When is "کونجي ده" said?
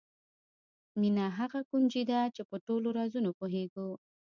1.69-2.19